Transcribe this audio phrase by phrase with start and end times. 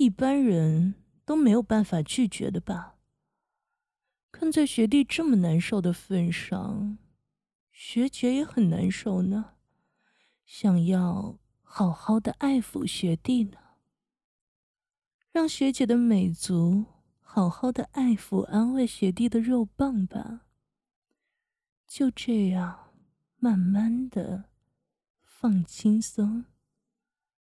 [0.00, 0.94] 一般人
[1.26, 2.96] 都没有办法拒绝的吧？
[4.32, 6.96] 看在学弟这么难受的份上，
[7.70, 9.56] 学姐也很难受呢，
[10.46, 13.58] 想要好好的爱抚学弟呢，
[15.30, 16.86] 让学姐的美足
[17.20, 20.46] 好好的爱抚安慰学弟的肉棒吧。
[21.86, 22.94] 就这样，
[23.36, 24.44] 慢慢的
[25.22, 26.46] 放轻松，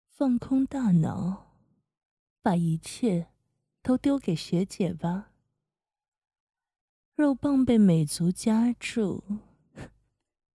[0.09, 1.46] 放空大脑，
[2.47, 3.27] 把一切
[3.81, 5.33] 都丢给学姐吧。
[7.13, 9.21] 肉棒被美足夹住，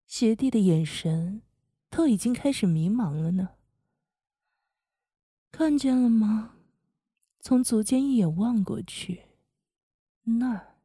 [0.05, 1.41] 学弟的眼神
[1.89, 3.55] 都已经开始迷茫了呢。
[5.49, 6.57] 看见了吗？
[7.39, 9.23] 从足尖一眼望过去，
[10.25, 10.75] 那儿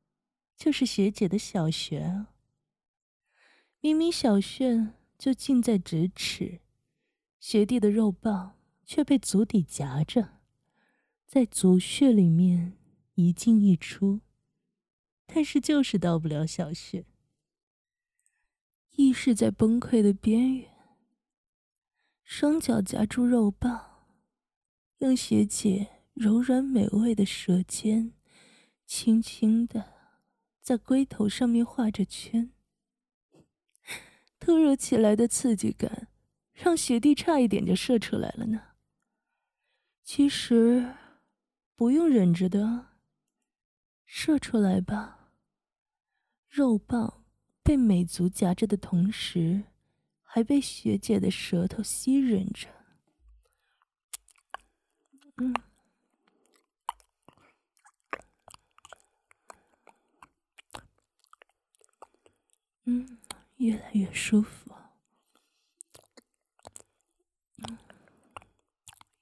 [0.56, 2.25] 就是学姐的小穴。
[3.80, 6.62] 明明小穴就近在咫尺，
[7.39, 10.34] 学弟的肉棒却被足底夹着，
[11.27, 12.78] 在足穴里面
[13.14, 14.20] 一进一出。
[15.27, 17.06] 但是就是到不了小穴，
[18.91, 20.70] 意识在崩溃的边缘。
[22.22, 24.06] 双脚夹住肉棒，
[24.98, 28.12] 用学姐柔软美味的舌尖，
[28.86, 29.95] 轻轻的
[30.61, 32.52] 在龟头上面画着圈。
[34.39, 36.08] 突如其来的刺激感，
[36.52, 38.62] 让学弟差一点就射出来了呢。
[40.02, 40.95] 其实，
[41.77, 42.89] 不用忍着的。
[44.06, 45.30] 射出来吧！
[46.48, 47.25] 肉棒
[47.64, 49.64] 被美足夹着的同时，
[50.22, 52.69] 还被学姐的舌头吸吮着。
[55.36, 55.55] 嗯，
[62.84, 63.19] 嗯，
[63.56, 64.72] 越来越舒服。
[67.67, 67.78] 嗯，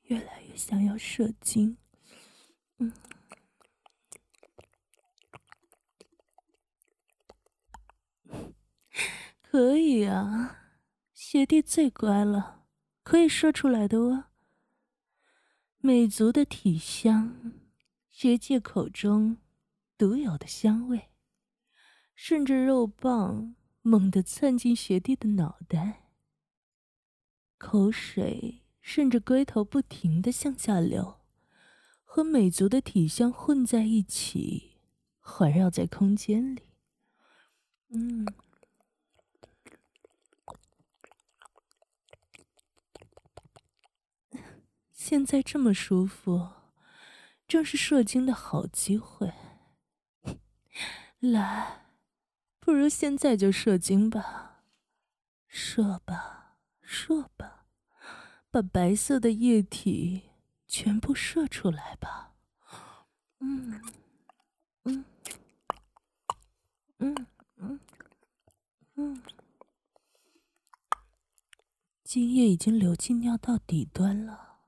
[0.03, 1.79] 越来越想要射精。
[2.79, 2.93] 嗯。
[9.43, 10.59] 可以啊，
[11.13, 12.65] 学弟最乖了，
[13.03, 14.25] 可以说出来的哦。
[15.79, 17.53] 美足的体香，
[18.11, 19.39] 学界口中
[19.99, 21.11] 独有的香味，
[22.15, 26.05] 顺着肉棒猛地窜进学弟的脑袋，
[27.59, 31.22] 口水顺着龟头不停的向下流，
[32.15, 34.73] 和美足的体香混在一起，
[35.19, 36.61] 环绕在空间里。
[37.89, 38.27] 嗯。
[44.93, 46.51] 现在这么舒服，
[47.49, 49.33] 正是射精的好机会。
[51.19, 51.87] 来，
[52.61, 54.65] 不如现在就射精吧，
[55.49, 57.65] 射吧，射吧，
[58.51, 60.25] 把白色的液体
[60.73, 62.33] 全部射出来吧。
[63.41, 63.83] 嗯，
[64.85, 65.05] 嗯，
[66.97, 67.81] 嗯，嗯，
[68.95, 69.23] 嗯，
[72.03, 74.61] 精液已经流进尿道底端了。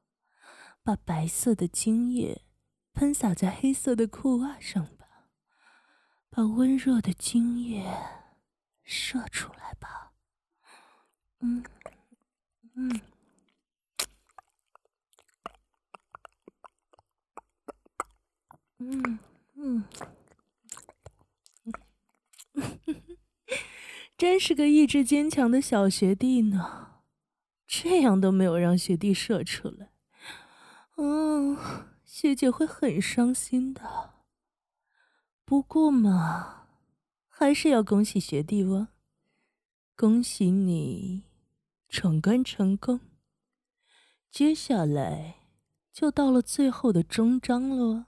[0.82, 2.42] 把白色的精液
[2.92, 5.30] 喷洒在黑色的裤袜上吧，
[6.28, 7.82] 把温热的精液
[8.82, 10.12] 射出来吧。
[11.38, 11.64] 嗯，
[12.74, 13.00] 嗯，
[18.86, 19.18] 嗯，
[19.54, 19.84] 嗯，
[24.18, 27.02] 真是个意志坚强的小学弟呢，
[27.66, 29.90] 这样都没有让学弟射出来。
[30.96, 31.56] 嗯，
[32.04, 34.14] 学姐会很伤心的。
[35.44, 36.66] 不过嘛，
[37.28, 38.88] 还是要恭喜学弟哦，
[39.96, 41.24] 恭喜你
[41.88, 43.00] 闯关成功。
[44.30, 45.36] 接下来
[45.92, 48.06] 就到了最后的终章了，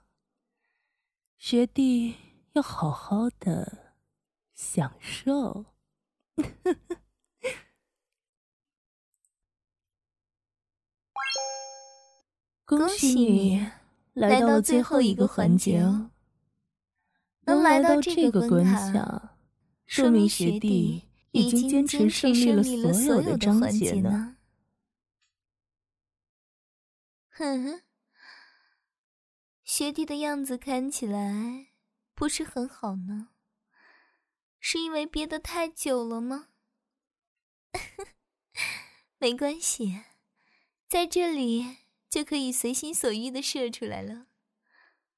[1.37, 2.15] 学弟
[2.53, 3.93] 要好好的
[4.53, 5.65] 享受。
[12.65, 13.65] 恭喜你
[14.13, 16.11] 来到最后一个环节哦！
[17.41, 19.37] 能来到这个关卡，
[19.85, 24.35] 说明学弟已经坚持胜利了所有的章节呢。
[27.29, 27.81] 哼哼，
[29.77, 31.67] 学弟的样子看起来
[32.15, 33.29] 不是很好呢，
[34.59, 36.47] 是因为憋得太久了吗？
[39.19, 40.01] 没关系，
[40.87, 41.77] 在这里。
[42.09, 44.25] 就可以随心所欲的射出来了。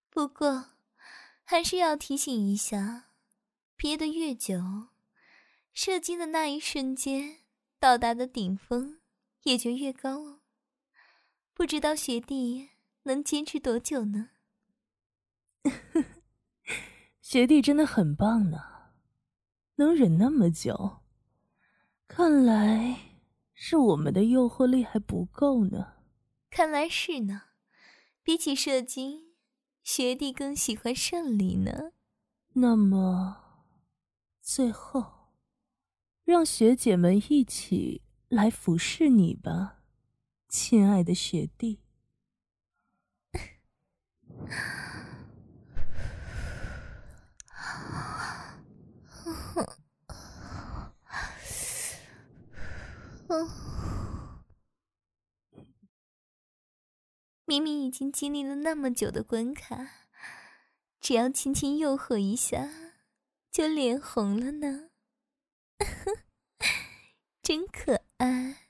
[0.09, 0.71] 不过，
[1.45, 3.11] 还是要提醒一下，
[3.77, 4.89] 憋得越久，
[5.71, 7.37] 射精的那一瞬间
[7.79, 8.99] 到达的顶峰
[9.43, 10.41] 也就越高哦。
[11.53, 12.71] 不知道学弟
[13.03, 14.31] 能坚持多久呢？
[17.31, 18.57] 学弟真的很棒呢，
[19.75, 21.01] 能忍那么久，
[22.07, 23.19] 看来
[23.53, 25.93] 是我们的诱惑力还不够呢。
[26.49, 27.43] 看来是呢，
[28.23, 29.35] 比起射精，
[29.83, 31.91] 学弟更喜欢胜利呢。
[32.53, 33.37] 那么，
[34.41, 35.35] 最后，
[36.23, 39.83] 让学姐们一起来服侍你吧，
[40.47, 41.81] 亲爱的学弟。
[57.49, 59.89] 明明已经经历了那么久的关卡，
[61.01, 62.69] 只要轻轻诱惑一下，
[63.51, 64.91] 就脸红了呢，
[67.41, 68.67] 真可爱。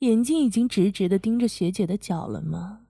[0.00, 2.88] 眼睛已经直直的盯着学姐的脚了吗？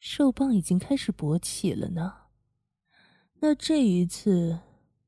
[0.00, 2.22] 兽棒已经开始勃起了呢。
[3.34, 4.58] 那这一次，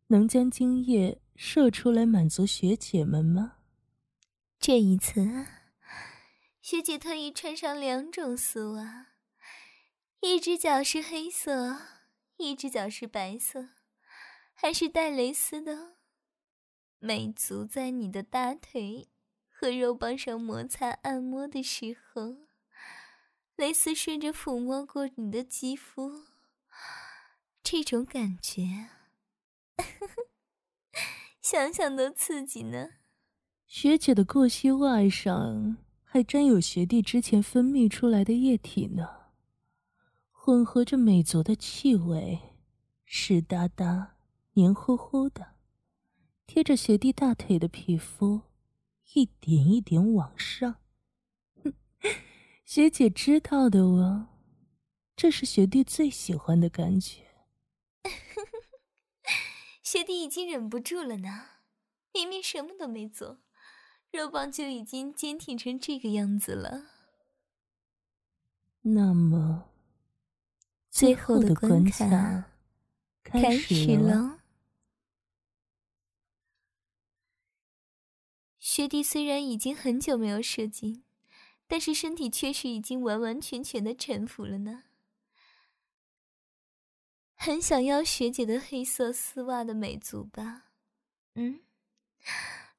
[0.06, 3.54] 能将精液射出来满足学姐们吗？
[4.60, 5.44] 这一次，
[6.68, 9.06] 学姐特意穿上两种丝袜，
[10.18, 11.78] 一只脚是黑色，
[12.38, 13.68] 一只脚是白色，
[14.52, 15.94] 还是带蕾丝的。
[16.98, 19.06] 美足在你的大腿
[19.48, 22.34] 和肉棒上摩擦按摩的时候，
[23.54, 26.24] 蕾丝顺着抚摸过你的肌肤，
[27.62, 28.88] 这种感觉，
[31.40, 32.94] 想想都刺激呢。
[33.68, 35.76] 学姐的过膝袜上
[36.16, 39.06] 还沾有学弟之前分泌出来的液体呢，
[40.30, 42.54] 混合着美足的气味，
[43.04, 44.16] 湿哒哒、
[44.54, 45.56] 黏糊糊的，
[46.46, 48.40] 贴着学弟大腿的皮肤，
[49.12, 50.76] 一点一点往上。
[51.62, 51.74] 哼，
[52.64, 54.28] 学姐知道的哦，
[55.14, 57.26] 这是学弟最喜欢的感觉。
[59.84, 61.48] 学弟已经忍不住了呢，
[62.14, 63.42] 明明什么都没做。
[64.16, 66.86] 肉棒就已经坚挺成这个样子了。
[68.80, 69.68] 那么，
[70.88, 72.46] 最后的关卡
[73.22, 74.40] 开始了。
[78.58, 81.04] 学弟虽然已经很久没有射精，
[81.66, 84.84] 但是身体确实已经完完全全的臣服了呢。
[87.34, 90.64] 很想要学姐的黑色丝袜的美足吧？
[91.34, 91.60] 嗯。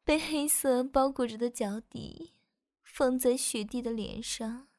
[0.07, 2.31] 被黑色包裹着的脚底，
[2.81, 4.69] 放在雪地的脸上，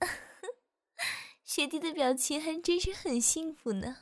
[1.44, 3.96] 雪地的表情还真是很幸福呢，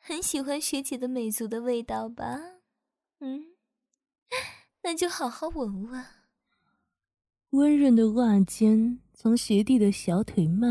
[0.00, 2.40] 很喜欢学姐的美足的味道吧？
[3.20, 3.54] 嗯，
[4.82, 6.04] 那就好好闻闻。
[7.50, 10.64] 温润的袜尖从学弟的小腿慢